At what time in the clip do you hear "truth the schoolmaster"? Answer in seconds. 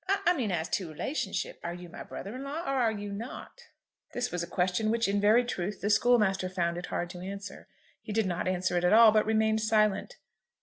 5.45-6.49